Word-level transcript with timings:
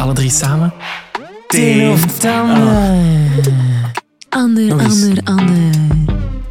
Alle 0.00 0.12
drie 0.12 0.30
samen. 0.30 0.72
Teen 1.46 1.90
of 1.90 2.18
tanden. 2.18 3.32
Ander, 4.28 4.64
Nog 4.64 4.80
eens. 4.80 5.02
ander, 5.06 5.24
ander. 5.24 5.74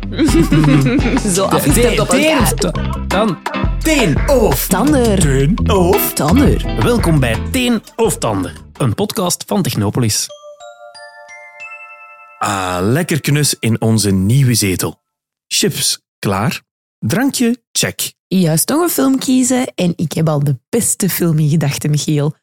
Zo 1.35 1.43
afgestemd 1.45 1.99
op 1.99 2.09
Teen 2.09 2.23
elkaar. 2.37 3.07
dan. 3.07 3.37
Teen 3.79 4.29
of 4.29 4.67
Tander. 4.67 5.19
Teen 5.19 5.69
of 5.69 6.13
Tander. 6.13 6.81
Welkom 6.83 7.19
bij 7.19 7.37
Teen 7.51 7.81
of 7.95 8.17
Tander, 8.17 8.53
een 8.77 8.93
podcast 8.93 9.43
van 9.47 9.61
Technopolis. 9.61 10.27
Ah, 12.37 12.77
lekker 12.81 13.21
knus 13.21 13.55
in 13.59 13.81
onze 13.81 14.11
nieuwe 14.11 14.53
zetel. 14.53 15.01
Chips, 15.47 16.01
klaar. 16.19 16.61
Drankje, 16.99 17.63
check. 17.71 18.13
Juist 18.27 18.69
nog 18.69 18.81
een 18.81 18.89
film 18.89 19.19
kiezen 19.19 19.71
en 19.75 19.93
ik 19.95 20.11
heb 20.13 20.29
al 20.29 20.43
de 20.43 20.59
beste 20.69 21.09
film 21.09 21.39
in 21.39 21.49
gedachten, 21.49 21.89
Michiel. 21.89 22.35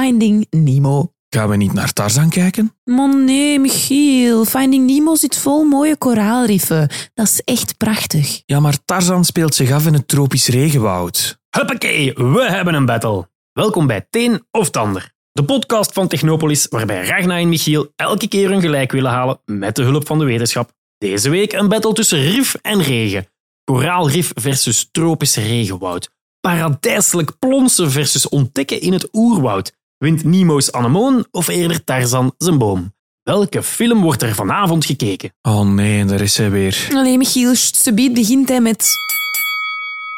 Finding 0.00 0.46
Nemo. 0.50 1.12
Gaan 1.28 1.48
we 1.48 1.56
niet 1.56 1.72
naar 1.72 1.92
Tarzan 1.92 2.30
kijken? 2.30 2.74
Man 2.84 3.24
nee, 3.24 3.58
Michiel. 3.58 4.44
Finding 4.44 4.86
Nemo 4.86 5.14
zit 5.14 5.38
vol 5.38 5.64
mooie 5.64 5.96
koraalriffen. 5.96 6.90
Dat 7.14 7.26
is 7.26 7.40
echt 7.40 7.76
prachtig. 7.76 8.42
Ja, 8.46 8.60
maar 8.60 8.84
Tarzan 8.84 9.24
speelt 9.24 9.54
zich 9.54 9.72
af 9.72 9.86
in 9.86 9.92
het 9.92 10.08
tropisch 10.08 10.48
regenwoud. 10.48 11.38
Huppakee, 11.50 12.12
we 12.14 12.46
hebben 12.48 12.74
een 12.74 12.86
battle. 12.86 13.28
Welkom 13.52 13.86
bij 13.86 14.06
Teen 14.10 14.46
of 14.50 14.70
Tander, 14.70 15.12
de 15.32 15.44
podcast 15.44 15.92
van 15.92 16.08
Technopolis 16.08 16.66
waarbij 16.68 17.06
Ragna 17.06 17.38
en 17.38 17.48
Michiel 17.48 17.92
elke 17.94 18.28
keer 18.28 18.50
een 18.50 18.60
gelijk 18.60 18.92
willen 18.92 19.10
halen 19.10 19.40
met 19.44 19.76
de 19.76 19.82
hulp 19.82 20.06
van 20.06 20.18
de 20.18 20.24
wetenschap. 20.24 20.72
Deze 20.98 21.30
week 21.30 21.52
een 21.52 21.68
battle 21.68 21.92
tussen 21.92 22.20
rif 22.20 22.54
en 22.54 22.82
regen. 22.82 23.26
Koraalrif 23.64 24.32
versus 24.34 24.88
tropisch 24.90 25.36
regenwoud. 25.36 26.10
Paradijselijk 26.40 27.38
plonsen 27.38 27.90
versus 27.90 28.28
ontdekken 28.28 28.80
in 28.80 28.92
het 28.92 29.08
oerwoud. 29.12 29.74
Wint 29.98 30.24
Nemo's 30.24 30.70
anemoon 30.70 31.26
of 31.30 31.48
eerder 31.48 31.84
Tarzan 31.84 32.34
zijn 32.38 32.58
boom? 32.58 32.94
Welke 33.22 33.62
film 33.62 34.02
wordt 34.02 34.22
er 34.22 34.34
vanavond 34.34 34.84
gekeken? 34.84 35.32
Oh 35.42 35.68
nee, 35.68 36.04
daar 36.04 36.20
is 36.20 36.36
hij 36.36 36.50
weer. 36.50 36.88
Allee, 36.92 37.16
Michiel, 37.18 37.54
subiet 37.54 38.14
begint 38.14 38.48
hij 38.48 38.60
met... 38.60 38.86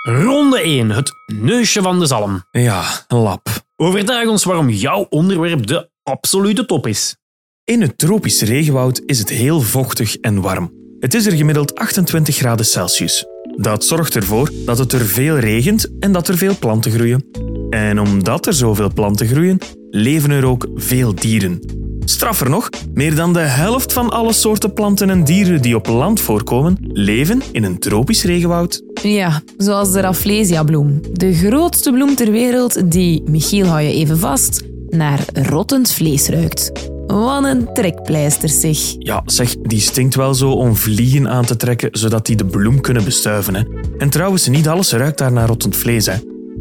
Ronde 0.02 0.60
1, 0.60 0.90
het 0.90 1.12
neusje 1.26 1.82
van 1.82 1.98
de 1.98 2.06
zalm. 2.06 2.44
Ja, 2.50 3.04
een 3.08 3.18
lap. 3.18 3.48
Overtuig 3.76 4.28
ons 4.28 4.44
waarom 4.44 4.70
jouw 4.70 5.06
onderwerp 5.10 5.66
de 5.66 5.90
absolute 6.02 6.66
top 6.66 6.86
is. 6.86 7.16
In 7.64 7.80
het 7.80 7.98
tropisch 7.98 8.42
regenwoud 8.42 9.02
is 9.06 9.18
het 9.18 9.28
heel 9.28 9.60
vochtig 9.60 10.16
en 10.16 10.40
warm. 10.40 10.72
Het 11.00 11.14
is 11.14 11.26
er 11.26 11.36
gemiddeld 11.36 11.74
28 11.74 12.36
graden 12.36 12.66
Celsius. 12.66 13.24
Dat 13.56 13.84
zorgt 13.84 14.16
ervoor 14.16 14.50
dat 14.64 14.78
het 14.78 14.92
er 14.92 15.06
veel 15.06 15.38
regent 15.38 15.98
en 15.98 16.12
dat 16.12 16.28
er 16.28 16.36
veel 16.36 16.58
planten 16.58 16.92
groeien. 16.92 17.47
En 17.70 18.00
omdat 18.00 18.47
er 18.47 18.52
zoveel 18.52 18.92
planten 18.92 19.27
groeien, 19.27 19.58
leven 19.91 20.30
er 20.30 20.44
ook 20.44 20.66
veel 20.74 21.14
dieren. 21.14 21.61
Straffer 22.05 22.50
nog, 22.50 22.69
meer 22.94 23.14
dan 23.14 23.33
de 23.33 23.38
helft 23.38 23.92
van 23.92 24.10
alle 24.10 24.33
soorten 24.33 24.72
planten 24.72 25.10
en 25.10 25.25
dieren 25.25 25.62
die 25.62 25.77
op 25.77 25.86
land 25.86 26.20
voorkomen, 26.20 26.77
leven 26.80 27.42
in 27.52 27.64
een 27.64 27.78
tropisch 27.78 28.25
regenwoud. 28.25 28.83
Ja, 29.02 29.42
zoals 29.56 29.92
de 29.92 30.00
Rafflesia-bloem. 30.00 31.00
De 31.12 31.34
grootste 31.34 31.92
bloem 31.92 32.14
ter 32.14 32.30
wereld 32.30 32.91
die, 32.91 33.22
Michiel 33.30 33.66
hou 33.66 33.80
je 33.80 33.92
even 33.92 34.19
vast, 34.19 34.62
naar 34.88 35.25
rottend 35.32 35.92
vlees 35.92 36.28
ruikt. 36.28 36.72
Wat 37.06 37.44
een 37.44 37.69
trekpleister 37.75 38.48
zeg. 38.48 38.78
Ja, 38.98 39.22
zeg, 39.27 39.55
die 39.56 39.80
stinkt 39.80 40.14
wel 40.14 40.34
zo 40.34 40.50
om 40.50 40.77
vliegen 40.77 41.28
aan 41.28 41.44
te 41.44 41.56
trekken, 41.56 41.88
zodat 41.92 42.27
die 42.27 42.36
de 42.36 42.47
bloem 42.47 42.80
kunnen 42.80 43.05
bestuiven. 43.05 43.55
Hè. 43.55 43.62
En 43.98 44.10
trouwens, 44.10 44.48
niet 44.48 44.69
alles 44.69 44.92
ruikt 44.92 45.19
daar 45.19 45.32
naar 45.32 45.48
rottend 45.48 45.77
vlees. 45.77 46.06
Hè. 46.06 46.14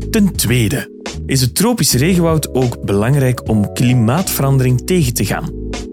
Ten 0.10 0.36
tweede 0.36 0.97
is 1.28 1.42
het 1.42 1.56
tropisch 1.56 1.94
regenwoud 1.94 2.54
ook 2.54 2.82
belangrijk 2.86 3.50
om 3.50 3.74
klimaatverandering 3.74 4.86
tegen 4.86 5.14
te 5.14 5.26
gaan. 5.26 5.50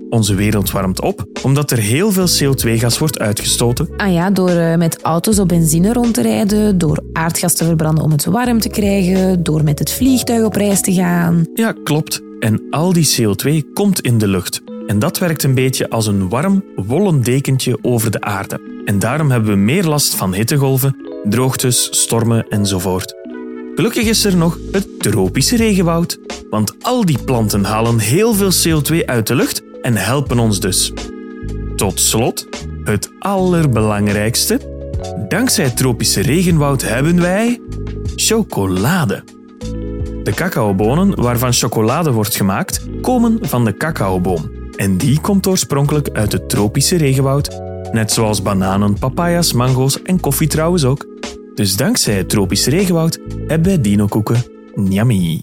Onze 0.08 0.34
wereld 0.34 0.70
warmt 0.70 1.00
op 1.00 1.26
omdat 1.42 1.70
er 1.70 1.78
heel 1.78 2.12
veel 2.12 2.26
CO2-gas 2.28 2.98
wordt 2.98 3.18
uitgestoten. 3.18 3.88
Ah 3.96 4.12
ja, 4.12 4.30
door 4.30 4.50
eh, 4.50 4.76
met 4.76 5.02
auto's 5.02 5.38
op 5.38 5.48
benzine 5.48 5.92
rond 5.92 6.14
te 6.14 6.22
rijden, 6.22 6.78
door 6.78 7.02
aardgas 7.12 7.54
te 7.54 7.64
verbranden 7.64 8.04
om 8.04 8.10
het 8.10 8.24
warm 8.24 8.60
te 8.60 8.68
krijgen, 8.68 9.42
door 9.42 9.64
met 9.64 9.78
het 9.78 9.92
vliegtuig 9.92 10.44
op 10.44 10.54
reis 10.54 10.80
te 10.80 10.92
gaan. 10.92 11.46
Ja, 11.54 11.74
klopt. 11.84 12.20
En 12.40 12.62
al 12.70 12.92
die 12.92 13.16
CO2 13.20 13.72
komt 13.72 14.00
in 14.00 14.18
de 14.18 14.28
lucht. 14.28 14.62
En 14.86 14.98
dat 14.98 15.18
werkt 15.18 15.42
een 15.42 15.54
beetje 15.54 15.90
als 15.90 16.06
een 16.06 16.28
warm, 16.28 16.64
wollen 16.76 17.22
dekentje 17.22 17.78
over 17.82 18.10
de 18.10 18.20
aarde. 18.20 18.82
En 18.84 18.98
daarom 18.98 19.30
hebben 19.30 19.50
we 19.50 19.56
meer 19.56 19.84
last 19.84 20.14
van 20.14 20.34
hittegolven, 20.34 20.96
droogtes, 21.24 21.88
stormen 21.90 22.48
enzovoort. 22.48 23.23
Gelukkig 23.74 24.06
is 24.06 24.24
er 24.24 24.36
nog 24.36 24.58
het 24.72 25.00
tropische 25.00 25.56
regenwoud. 25.56 26.18
Want 26.50 26.74
al 26.82 27.04
die 27.04 27.18
planten 27.24 27.64
halen 27.64 27.98
heel 27.98 28.34
veel 28.34 28.52
CO2 28.52 29.04
uit 29.04 29.26
de 29.26 29.34
lucht 29.34 29.62
en 29.82 29.96
helpen 29.96 30.38
ons 30.38 30.60
dus. 30.60 30.92
Tot 31.76 32.00
slot, 32.00 32.48
het 32.84 33.10
allerbelangrijkste. 33.18 34.60
Dankzij 35.28 35.64
het 35.64 35.76
tropische 35.76 36.20
regenwoud 36.20 36.82
hebben 36.82 37.20
wij 37.20 37.60
chocolade. 38.16 39.24
De 40.22 40.32
cacaobonen 40.34 41.22
waarvan 41.22 41.52
chocolade 41.52 42.12
wordt 42.12 42.36
gemaakt, 42.36 42.80
komen 43.00 43.38
van 43.40 43.64
de 43.64 43.76
cacaoboom. 43.76 44.50
En 44.76 44.96
die 44.96 45.20
komt 45.20 45.46
oorspronkelijk 45.46 46.08
uit 46.12 46.32
het 46.32 46.48
tropische 46.48 46.96
regenwoud, 46.96 47.60
net 47.92 48.12
zoals 48.12 48.42
bananen, 48.42 48.98
papaya's, 48.98 49.52
mango's 49.52 50.02
en 50.02 50.20
koffie 50.20 50.48
trouwens 50.48 50.84
ook. 50.84 51.06
Dus 51.54 51.76
dankzij 51.76 52.14
het 52.14 52.28
tropische 52.28 52.70
regenwoud 52.70 53.18
hebben 53.46 53.66
wij 53.68 53.80
dinokoeken. 53.80 54.44
Yummy. 54.88 55.42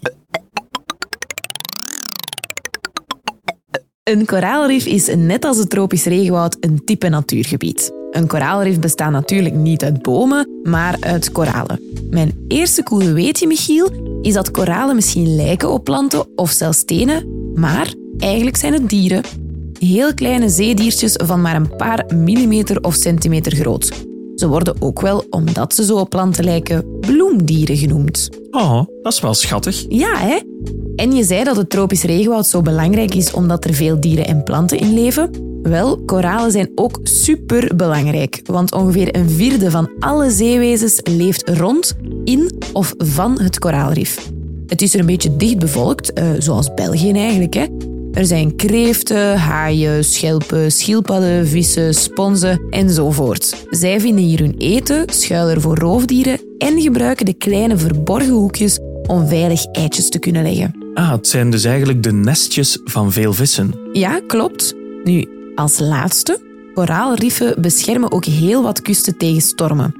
Een 4.03 4.25
koraalrif 4.25 4.85
is 4.85 5.15
net 5.15 5.45
als 5.45 5.57
het 5.57 5.69
tropisch 5.69 6.05
regenwoud 6.05 6.57
een 6.59 6.81
type 6.85 7.09
natuurgebied. 7.09 7.91
Een 8.11 8.27
koraalrif 8.27 8.79
bestaat 8.79 9.11
natuurlijk 9.11 9.55
niet 9.55 9.83
uit 9.83 10.01
bomen, 10.01 10.49
maar 10.63 10.97
uit 10.99 11.31
koralen. 11.31 11.81
Mijn 12.09 12.45
eerste 12.47 12.83
coole 12.83 13.13
weetje, 13.13 13.47
Michiel, 13.47 13.89
is 14.21 14.33
dat 14.33 14.51
koralen 14.51 14.95
misschien 14.95 15.35
lijken 15.35 15.71
op 15.71 15.83
planten 15.83 16.27
of 16.35 16.49
zelfs 16.49 16.77
stenen, 16.77 17.51
maar 17.53 17.93
eigenlijk 18.17 18.57
zijn 18.57 18.73
het 18.73 18.89
dieren. 18.89 19.23
Heel 19.79 20.13
kleine 20.13 20.49
zeediertjes 20.49 21.13
van 21.23 21.41
maar 21.41 21.55
een 21.55 21.75
paar 21.75 22.05
millimeter 22.15 22.81
of 22.81 22.93
centimeter 22.93 23.55
groot. 23.55 24.09
Ze 24.41 24.47
worden 24.47 24.75
ook 24.79 25.01
wel, 25.01 25.23
omdat 25.29 25.75
ze 25.75 25.85
zo 25.85 25.97
op 25.97 26.09
planten 26.09 26.43
lijken, 26.43 26.99
bloemdieren 26.99 27.77
genoemd. 27.77 28.29
Oh, 28.51 28.83
dat 29.01 29.13
is 29.13 29.19
wel 29.19 29.33
schattig. 29.33 29.85
Ja, 29.89 30.17
hè? 30.17 30.39
En 30.95 31.11
je 31.11 31.23
zei 31.23 31.43
dat 31.43 31.55
het 31.55 31.69
tropisch 31.69 32.03
regenwoud 32.03 32.47
zo 32.47 32.61
belangrijk 32.61 33.15
is 33.15 33.33
omdat 33.33 33.65
er 33.65 33.73
veel 33.73 33.99
dieren 33.99 34.25
en 34.25 34.43
planten 34.43 34.79
in 34.79 34.93
leven. 34.93 35.29
Wel, 35.61 35.97
koralen 36.05 36.51
zijn 36.51 36.71
ook 36.75 36.99
super 37.03 37.75
belangrijk, 37.75 38.41
want 38.45 38.73
ongeveer 38.73 39.15
een 39.15 39.29
vierde 39.29 39.71
van 39.71 39.89
alle 39.99 40.29
zeewezens 40.29 40.99
leeft 41.03 41.49
rond, 41.49 41.95
in 42.23 42.51
of 42.73 42.93
van 42.97 43.39
het 43.39 43.59
koraalrif. 43.59 44.31
Het 44.67 44.81
is 44.81 44.93
er 44.93 44.99
een 44.99 45.05
beetje 45.05 45.35
dicht 45.35 45.59
bevolkt, 45.59 46.13
eh, 46.13 46.29
zoals 46.37 46.73
België 46.73 47.11
eigenlijk. 47.11 47.53
Hè? 47.53 47.65
Er 48.13 48.25
zijn 48.25 48.55
kreeften, 48.55 49.37
haaien, 49.37 50.03
schelpen, 50.03 50.71
schildpadden, 50.71 51.47
vissen, 51.47 51.93
sponsen 51.93 52.61
enzovoort. 52.69 53.65
Zij 53.69 53.99
vinden 53.99 54.23
hier 54.23 54.39
hun 54.39 54.55
eten, 54.57 55.03
schuilen 55.09 55.55
er 55.55 55.61
voor 55.61 55.77
roofdieren 55.77 56.39
en 56.57 56.81
gebruiken 56.81 57.25
de 57.25 57.33
kleine 57.33 57.77
verborgen 57.77 58.33
hoekjes 58.33 58.79
om 59.07 59.27
veilig 59.27 59.65
eitjes 59.65 60.09
te 60.09 60.19
kunnen 60.19 60.43
leggen. 60.43 60.75
Ah, 60.93 61.11
het 61.11 61.27
zijn 61.27 61.51
dus 61.51 61.63
eigenlijk 61.63 62.03
de 62.03 62.13
nestjes 62.13 62.79
van 62.83 63.11
veel 63.11 63.33
vissen. 63.33 63.73
Ja, 63.93 64.21
klopt. 64.27 64.75
Nu, 65.03 65.27
als 65.55 65.79
laatste, 65.79 66.39
koraalriffen 66.73 67.61
beschermen 67.61 68.11
ook 68.11 68.25
heel 68.25 68.63
wat 68.63 68.81
kusten 68.81 69.17
tegen 69.17 69.41
stormen. 69.41 69.95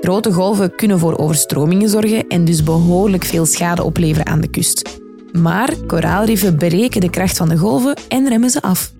Grote 0.00 0.32
golven 0.32 0.76
kunnen 0.76 0.98
voor 0.98 1.18
overstromingen 1.18 1.88
zorgen 1.88 2.28
en 2.28 2.44
dus 2.44 2.62
behoorlijk 2.62 3.24
veel 3.24 3.46
schade 3.46 3.82
opleveren 3.82 4.26
aan 4.26 4.40
de 4.40 4.48
kust. 4.48 5.00
Maar 5.32 5.76
koraalriffen 5.86 6.58
bereken 6.58 7.00
de 7.00 7.10
kracht 7.10 7.36
van 7.36 7.48
de 7.48 7.56
golven 7.56 7.96
en 8.08 8.28
remmen 8.28 8.50
ze 8.50 8.62
af. 8.62 8.92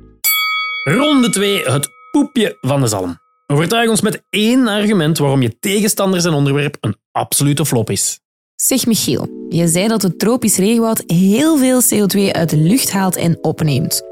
Ronde 0.84 1.30
2, 1.30 1.62
het 1.62 1.88
poepje 2.10 2.56
van 2.60 2.80
de 2.80 2.86
zalm. 2.86 3.20
Overtuig 3.46 3.90
ons 3.90 4.00
met 4.00 4.22
één 4.30 4.68
argument 4.68 5.18
waarom 5.18 5.42
je 5.42 5.58
tegenstander 5.58 6.20
zijn 6.20 6.34
onderwerp 6.34 6.76
een 6.80 6.96
absolute 7.12 7.66
flop 7.66 7.90
is. 7.90 8.20
Zeg 8.54 8.86
Michiel, 8.86 9.46
je 9.48 9.68
zei 9.68 9.88
dat 9.88 10.02
het 10.02 10.18
tropisch 10.18 10.56
regenwoud 10.56 11.02
heel 11.06 11.58
veel 11.58 11.82
CO2 11.82 12.32
uit 12.32 12.50
de 12.50 12.56
lucht 12.56 12.92
haalt 12.92 13.16
en 13.16 13.38
opneemt. 13.40 14.02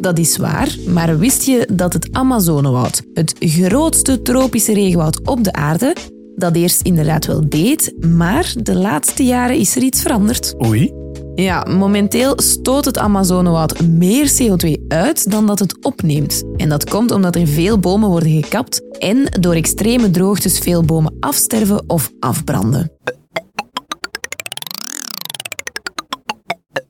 Dat 0.00 0.18
is 0.18 0.36
waar, 0.36 0.76
maar 0.86 1.18
wist 1.18 1.42
je 1.42 1.68
dat 1.72 1.92
het 1.92 2.08
Amazonewoud, 2.12 3.02
het 3.14 3.34
grootste 3.38 4.22
tropische 4.22 4.74
regenwoud 4.74 5.26
op 5.26 5.44
de 5.44 5.52
aarde, 5.52 5.96
dat 6.36 6.56
eerst 6.56 6.82
inderdaad 6.82 7.26
wel 7.26 7.48
deed, 7.48 7.94
maar 8.06 8.52
de 8.56 8.74
laatste 8.74 9.24
jaren 9.24 9.56
is 9.56 9.76
er 9.76 9.82
iets 9.82 10.02
veranderd? 10.02 10.54
Oei. 10.66 11.03
Ja, 11.34 11.66
momenteel 11.68 12.40
stoot 12.40 12.84
het 12.84 12.98
Amazonewoud 12.98 13.80
meer 13.80 14.32
CO2 14.42 14.86
uit 14.88 15.30
dan 15.30 15.46
dat 15.46 15.58
het 15.58 15.84
opneemt. 15.84 16.42
En 16.56 16.68
dat 16.68 16.90
komt 16.90 17.10
omdat 17.10 17.36
er 17.36 17.46
veel 17.46 17.78
bomen 17.78 18.08
worden 18.08 18.42
gekapt 18.42 18.82
en 18.98 19.24
door 19.40 19.54
extreme 19.54 20.10
droogtes 20.10 20.58
veel 20.58 20.82
bomen 20.82 21.16
afsterven 21.20 21.84
of 21.86 22.10
afbranden. 22.20 22.92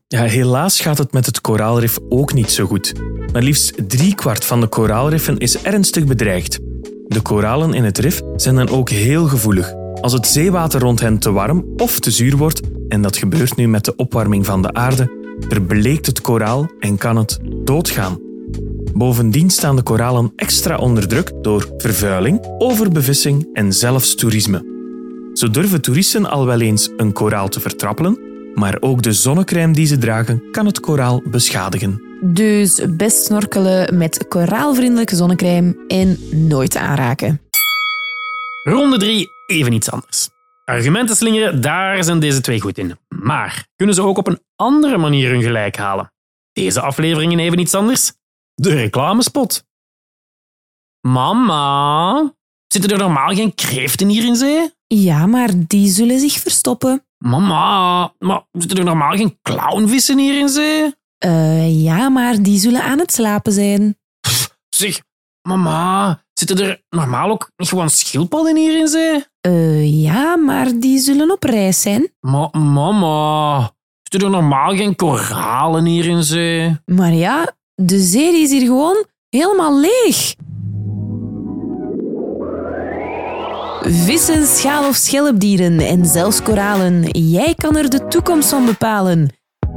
Ja, 0.06 0.22
helaas 0.22 0.80
gaat 0.80 0.98
het 0.98 1.12
met 1.12 1.26
het 1.26 1.40
koraalrif 1.40 1.98
ook 2.08 2.32
niet 2.32 2.50
zo 2.50 2.66
goed. 2.66 2.92
Maar 3.32 3.42
liefst 3.42 3.88
driekwart 3.88 4.44
van 4.44 4.60
de 4.60 4.66
koraalriffen 4.66 5.38
is 5.38 5.62
ernstig 5.62 6.04
bedreigd. 6.04 6.58
De 7.06 7.20
koralen 7.22 7.74
in 7.74 7.84
het 7.84 7.98
rif 7.98 8.20
zijn 8.36 8.54
dan 8.54 8.68
ook 8.68 8.90
heel 8.90 9.26
gevoelig. 9.26 9.74
Als 10.00 10.12
het 10.12 10.26
zeewater 10.26 10.80
rond 10.80 11.00
hen 11.00 11.18
te 11.18 11.32
warm 11.32 11.64
of 11.76 12.00
te 12.00 12.10
zuur 12.10 12.36
wordt, 12.36 12.60
en 12.94 13.02
dat 13.02 13.16
gebeurt 13.16 13.56
nu 13.56 13.68
met 13.68 13.84
de 13.84 13.96
opwarming 13.96 14.46
van 14.46 14.62
de 14.62 14.72
aarde, 14.72 15.36
verbleekt 15.48 16.06
het 16.06 16.20
koraal 16.20 16.70
en 16.78 16.96
kan 16.96 17.16
het 17.16 17.38
doodgaan. 17.64 18.18
Bovendien 18.92 19.50
staan 19.50 19.76
de 19.76 19.82
koralen 19.82 20.32
extra 20.36 20.76
onder 20.76 21.08
druk 21.08 21.32
door 21.42 21.68
vervuiling, 21.78 22.40
overbevissing 22.58 23.48
en 23.52 23.72
zelfs 23.72 24.14
toerisme. 24.14 24.72
Zo 25.32 25.50
durven 25.50 25.80
toeristen 25.80 26.30
al 26.30 26.46
wel 26.46 26.60
eens 26.60 26.90
een 26.96 27.12
koraal 27.12 27.48
te 27.48 27.60
vertrappelen, 27.60 28.18
maar 28.54 28.76
ook 28.80 29.02
de 29.02 29.12
zonnecrème 29.12 29.72
die 29.72 29.86
ze 29.86 29.98
dragen 29.98 30.42
kan 30.50 30.66
het 30.66 30.80
koraal 30.80 31.22
beschadigen. 31.30 32.02
Dus 32.20 32.80
best 32.90 33.24
snorkelen 33.24 33.96
met 33.96 34.28
koraalvriendelijke 34.28 35.16
zonnecrème 35.16 35.84
en 35.86 36.18
nooit 36.30 36.76
aanraken. 36.76 37.40
Ronde 38.62 38.96
3, 38.96 39.30
even 39.46 39.72
iets 39.72 39.90
anders. 39.90 40.32
Argumenten 40.64 41.16
slingeren, 41.16 41.60
daar 41.60 42.04
zijn 42.04 42.20
deze 42.20 42.40
twee 42.40 42.60
goed 42.60 42.78
in. 42.78 42.98
Maar 43.08 43.66
kunnen 43.76 43.94
ze 43.94 44.02
ook 44.02 44.18
op 44.18 44.26
een 44.26 44.42
andere 44.56 44.98
manier 44.98 45.30
hun 45.30 45.42
gelijk 45.42 45.76
halen? 45.76 46.12
Deze 46.52 46.80
aflevering 46.80 47.32
in 47.32 47.38
even 47.38 47.58
iets 47.58 47.74
anders? 47.74 48.12
De 48.54 48.74
reclamespot. 48.74 49.64
Mama, 51.00 52.34
zitten 52.66 52.90
er 52.90 52.98
normaal 52.98 53.34
geen 53.34 53.54
kreeften 53.54 54.08
hier 54.08 54.24
in 54.24 54.36
zee? 54.36 54.72
Ja, 54.86 55.26
maar 55.26 55.50
die 55.54 55.88
zullen 55.88 56.20
zich 56.20 56.32
verstoppen. 56.32 57.06
Mama, 57.18 58.12
maar 58.18 58.42
zitten 58.52 58.78
er 58.78 58.84
normaal 58.84 59.16
geen 59.16 59.38
clownvissen 59.42 60.18
hier 60.18 60.38
in 60.38 60.48
zee? 60.48 60.94
Eh, 61.18 61.82
ja, 61.82 62.08
maar 62.08 62.42
die 62.42 62.58
zullen 62.58 62.82
aan 62.82 62.98
het 62.98 63.12
slapen 63.12 63.52
zijn. 63.52 63.98
Zeg, 64.68 65.00
mama, 65.48 66.22
zitten 66.32 66.58
er 66.58 66.82
normaal 66.88 67.30
ook 67.30 67.50
niet 67.56 67.68
gewoon 67.68 67.90
schildpadden 67.90 68.56
hier 68.56 68.78
in 68.78 68.88
zee? 68.88 69.24
Eh, 69.44 70.02
ja, 70.02 70.36
maar 70.36 70.68
die 70.78 70.98
zullen 70.98 71.30
op 71.30 71.42
reis 71.42 71.80
zijn. 71.80 72.08
Ma 72.20 72.48
mama, 72.52 73.70
zitten 74.02 74.28
er 74.28 74.34
normaal 74.34 74.76
geen 74.76 74.96
koralen 74.96 75.84
hier 75.84 76.06
in 76.06 76.22
zee? 76.22 76.76
Maar 76.84 77.12
ja, 77.12 77.54
de 77.74 77.98
zee 77.98 78.40
is 78.42 78.50
hier 78.50 78.66
gewoon 78.66 79.04
helemaal 79.28 79.80
leeg. 79.80 80.34
Vissen, 84.04 84.46
schaal- 84.46 84.88
of 84.88 84.94
schelpdieren 84.94 85.80
en 85.80 86.06
zelfs 86.06 86.42
koralen. 86.42 87.02
Jij 87.10 87.54
kan 87.54 87.76
er 87.76 87.90
de 87.90 88.06
toekomst 88.08 88.48
van 88.48 88.64
bepalen. 88.64 89.28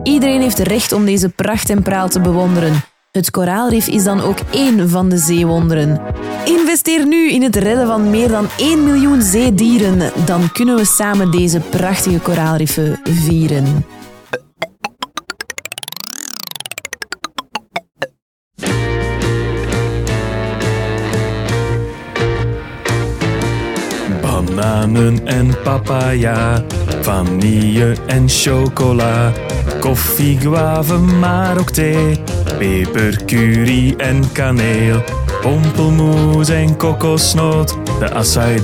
Iedereen 0.04 0.42
heeft 0.42 0.60
recht 0.60 0.92
om 0.92 1.06
deze 1.06 1.30
pracht 1.30 1.70
en 1.70 1.84
praal 1.84 2.10
te 2.10 2.22
bewonderen. 2.22 2.74
Het 3.18 3.32
koraalrif 3.32 3.88
is 3.88 4.04
dan 4.04 4.22
ook 4.22 4.38
één 4.52 4.90
van 4.90 5.10
de 5.10 5.18
zeewonderen. 5.18 6.02
Investeer 6.46 7.08
nu 7.08 7.32
in 7.32 7.42
het 7.42 7.56
redden 7.56 7.88
van 7.88 8.10
meer 8.10 8.28
dan 8.28 8.48
1 8.58 8.84
miljoen 8.84 9.22
zeedieren. 9.22 10.12
Dan 10.26 10.52
kunnen 10.52 10.76
we 10.76 10.86
samen 10.86 11.32
deze 11.32 11.60
prachtige 11.60 12.20
koraalriffen 12.20 13.00
vieren. 13.04 13.86
Bananen 24.22 25.28
en 25.28 25.62
papaya, 25.64 26.64
vanille 27.02 27.96
en 28.08 28.30
chocola, 28.30 29.32
koffie, 29.80 30.40
guave, 30.40 30.98
maar 30.98 31.60
ook 31.60 31.72
thee, 31.72 32.20
peper, 32.58 33.26
curry 33.26 33.94
en 33.98 34.32
kaneel, 34.32 35.04
pompelmoes 35.42 36.50
en 36.50 36.78
kokosnoot, 36.78 37.78
de 38.00 38.14
acai 38.14 38.64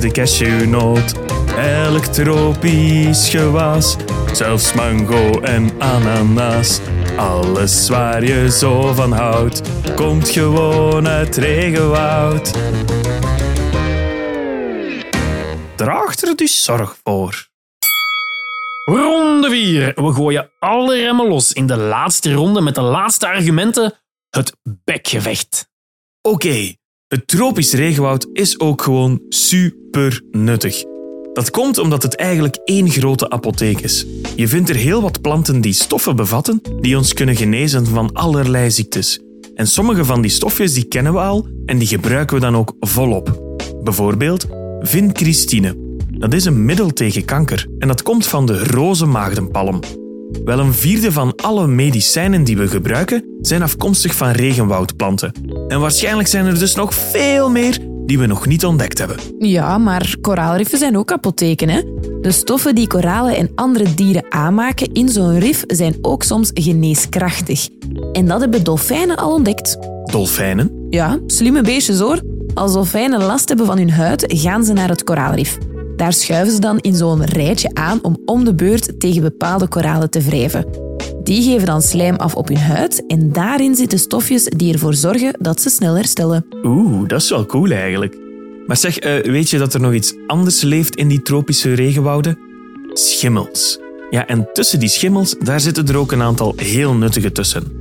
de 0.00 0.10
cashewnoot, 0.12 1.14
elk 1.56 2.04
tropisch 2.04 3.28
gewas, 3.28 3.96
zelfs 4.32 4.72
mango 4.72 5.40
en 5.40 5.70
ananas. 5.78 6.80
Alles 7.16 7.88
waar 7.88 8.24
je 8.24 8.50
zo 8.50 8.92
van 8.94 9.12
houdt, 9.12 9.62
komt 9.94 10.28
gewoon 10.28 11.08
uit 11.08 11.36
regenwoud. 11.36 12.52
Draag 15.76 16.16
er 16.16 16.36
dus 16.36 16.64
zorg 16.64 16.96
voor. 17.04 17.49
Ronde 18.96 19.50
4. 19.50 19.92
We 19.94 20.12
gooien 20.12 20.50
alle 20.58 20.96
remmen 20.96 21.28
los 21.28 21.52
in 21.52 21.66
de 21.66 21.76
laatste 21.76 22.32
ronde 22.32 22.60
met 22.60 22.74
de 22.74 22.80
laatste 22.80 23.26
argumenten. 23.26 23.94
Het 24.30 24.56
bekgevecht. 24.84 25.68
Oké, 26.22 26.74
het 27.08 27.28
tropisch 27.28 27.72
regenwoud 27.72 28.26
is 28.32 28.60
ook 28.60 28.82
gewoon 28.82 29.20
super 29.28 30.22
nuttig. 30.30 30.82
Dat 31.32 31.50
komt 31.50 31.78
omdat 31.78 32.02
het 32.02 32.16
eigenlijk 32.16 32.56
één 32.64 32.90
grote 32.90 33.30
apotheek 33.30 33.80
is. 33.80 34.06
Je 34.36 34.48
vindt 34.48 34.68
er 34.68 34.76
heel 34.76 35.02
wat 35.02 35.20
planten 35.20 35.60
die 35.60 35.72
stoffen 35.72 36.16
bevatten 36.16 36.60
die 36.80 36.96
ons 36.96 37.12
kunnen 37.12 37.36
genezen 37.36 37.86
van 37.86 38.12
allerlei 38.12 38.70
ziektes. 38.70 39.20
En 39.54 39.66
sommige 39.66 40.04
van 40.04 40.20
die 40.20 40.30
stofjes 40.30 40.74
die 40.74 40.84
kennen 40.84 41.12
we 41.12 41.18
al 41.18 41.48
en 41.66 41.78
die 41.78 41.88
gebruiken 41.88 42.36
we 42.36 42.42
dan 42.42 42.56
ook 42.56 42.74
volop. 42.80 43.56
Bijvoorbeeld 43.82 44.46
vincrystine. 44.80 45.79
Dat 46.20 46.34
is 46.34 46.44
een 46.44 46.64
middel 46.64 46.92
tegen 46.92 47.24
kanker 47.24 47.66
en 47.78 47.88
dat 47.88 48.02
komt 48.02 48.26
van 48.26 48.46
de 48.46 48.64
rozenmaagdenpalm. 48.64 49.80
Wel 50.44 50.58
een 50.58 50.74
vierde 50.74 51.12
van 51.12 51.34
alle 51.36 51.66
medicijnen 51.66 52.44
die 52.44 52.56
we 52.56 52.68
gebruiken 52.68 53.24
zijn 53.40 53.62
afkomstig 53.62 54.14
van 54.14 54.30
regenwoudplanten. 54.30 55.32
En 55.68 55.80
waarschijnlijk 55.80 56.28
zijn 56.28 56.46
er 56.46 56.58
dus 56.58 56.74
nog 56.74 56.94
veel 56.94 57.50
meer 57.50 57.78
die 58.06 58.18
we 58.18 58.26
nog 58.26 58.46
niet 58.46 58.64
ontdekt 58.64 58.98
hebben. 58.98 59.16
Ja, 59.38 59.78
maar 59.78 60.16
koraalriffen 60.20 60.78
zijn 60.78 60.96
ook 60.96 61.12
apotheken, 61.12 61.68
hè? 61.68 61.82
De 62.20 62.32
stoffen 62.32 62.74
die 62.74 62.86
koralen 62.86 63.36
en 63.36 63.50
andere 63.54 63.94
dieren 63.94 64.24
aanmaken 64.28 64.92
in 64.92 65.08
zo'n 65.08 65.38
rif 65.38 65.64
zijn 65.66 65.94
ook 66.02 66.22
soms 66.22 66.50
geneeskrachtig. 66.54 67.68
En 68.12 68.26
dat 68.26 68.40
hebben 68.40 68.64
dolfijnen 68.64 69.16
al 69.16 69.32
ontdekt. 69.32 69.78
Dolfijnen? 70.04 70.86
Ja, 70.90 71.18
slimme 71.26 71.62
beestjes 71.62 71.98
hoor. 71.98 72.20
Als 72.54 72.72
dolfijnen 72.72 73.22
last 73.22 73.48
hebben 73.48 73.66
van 73.66 73.78
hun 73.78 73.90
huid, 73.90 74.24
gaan 74.28 74.64
ze 74.64 74.72
naar 74.72 74.88
het 74.88 75.04
koraalrif. 75.04 75.58
Daar 76.00 76.12
schuiven 76.12 76.54
ze 76.54 76.60
dan 76.60 76.78
in 76.78 76.94
zo'n 76.94 77.24
rijtje 77.24 77.70
aan 77.74 77.98
om 78.02 78.16
om 78.24 78.44
de 78.44 78.54
beurt 78.54 79.00
tegen 79.00 79.22
bepaalde 79.22 79.68
koralen 79.68 80.10
te 80.10 80.20
wrijven. 80.20 80.66
Die 81.22 81.42
geven 81.42 81.66
dan 81.66 81.82
slijm 81.82 82.16
af 82.16 82.34
op 82.34 82.48
hun 82.48 82.58
huid 82.58 83.06
en 83.06 83.32
daarin 83.32 83.74
zitten 83.74 83.98
stofjes 83.98 84.44
die 84.44 84.72
ervoor 84.72 84.94
zorgen 84.94 85.34
dat 85.38 85.60
ze 85.60 85.70
snel 85.70 85.94
herstellen. 85.94 86.46
Oeh, 86.62 87.08
dat 87.08 87.20
is 87.20 87.30
wel 87.30 87.46
cool 87.46 87.70
eigenlijk. 87.70 88.16
Maar 88.66 88.76
zeg, 88.76 88.98
eh, 88.98 89.30
weet 89.30 89.50
je 89.50 89.58
dat 89.58 89.74
er 89.74 89.80
nog 89.80 89.92
iets 89.92 90.14
anders 90.26 90.62
leeft 90.62 90.96
in 90.96 91.08
die 91.08 91.22
tropische 91.22 91.74
regenwouden? 91.74 92.38
Schimmels. 92.92 93.78
Ja, 94.10 94.26
en 94.26 94.48
tussen 94.52 94.80
die 94.80 94.88
schimmels, 94.88 95.34
daar 95.38 95.60
zitten 95.60 95.88
er 95.88 95.96
ook 95.96 96.12
een 96.12 96.22
aantal 96.22 96.52
heel 96.56 96.94
nuttige 96.94 97.32
tussen. 97.32 97.79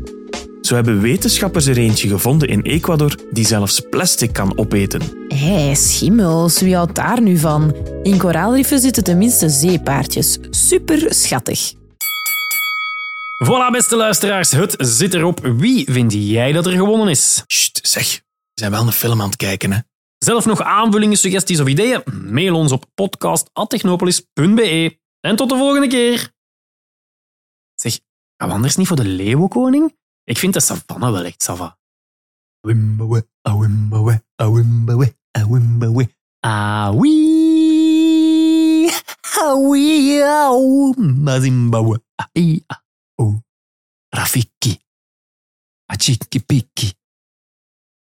Zo 0.69 0.75
hebben 0.75 1.01
wetenschappers 1.01 1.65
er 1.65 1.77
eentje 1.77 2.07
gevonden 2.07 2.47
in 2.47 2.61
Ecuador 2.61 3.15
die 3.31 3.45
zelfs 3.45 3.81
plastic 3.89 4.33
kan 4.33 4.57
opeten. 4.57 5.01
Hé, 5.27 5.75
schimmels, 5.75 6.61
wie 6.61 6.75
houdt 6.75 6.95
daar 6.95 7.21
nu 7.21 7.37
van? 7.37 7.75
In 8.03 8.17
koraalriffen 8.17 8.79
zitten 8.79 9.03
tenminste 9.03 9.49
zeepaardjes. 9.49 10.37
Super 10.49 11.13
schattig. 11.13 11.73
Voilà, 13.45 13.71
beste 13.71 13.95
luisteraars, 13.95 14.51
het 14.51 14.75
zit 14.77 15.13
erop. 15.13 15.39
Wie 15.39 15.91
vind 15.91 16.13
jij 16.13 16.51
dat 16.51 16.65
er 16.65 16.71
gewonnen 16.71 17.07
is? 17.07 17.43
Sst, 17.47 17.79
zeg, 17.81 18.13
we 18.13 18.21
zijn 18.53 18.71
wel 18.71 18.81
een 18.81 18.91
film 18.91 19.21
aan 19.21 19.27
het 19.27 19.37
kijken, 19.37 19.71
hè? 19.71 19.79
Zelf 20.17 20.45
nog 20.45 20.61
aanvullingen, 20.61 21.17
suggesties 21.17 21.59
of 21.59 21.67
ideeën? 21.67 22.03
Mail 22.23 22.55
ons 22.55 22.71
op 22.71 22.85
podcast.technopolis.be. 22.93 24.97
En 25.19 25.35
tot 25.35 25.49
de 25.49 25.55
volgende 25.55 25.87
keer. 25.87 26.31
Zeg, 27.75 27.99
gaan 28.37 28.47
we 28.47 28.55
anders 28.55 28.75
niet 28.75 28.87
voor 28.87 28.95
de 28.95 29.05
leeuwenkoning? 29.05 29.97
Ik 30.29 30.37
vind 30.37 30.53
de 30.53 30.59
savanne 30.59 31.11
wel 31.11 31.25
echt 31.25 31.41
sava. 31.43 31.77
Wimbawe, 32.61 33.29
awimbawe, 33.41 34.23
awimbawe, 34.35 35.17
awimbawe. 35.31 36.15
Awi. 36.39 37.17
Awi, 39.41 40.21
au, 40.21 40.93
mazimbawe. 40.97 42.01
Ai. 42.15 42.65
Oh, 43.15 43.41
Rafiki. 44.09 44.79
Achiki 45.85 46.39
piki. 46.39 46.93